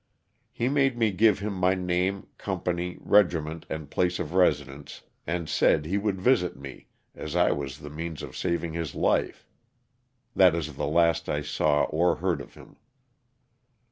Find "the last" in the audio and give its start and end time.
10.75-11.29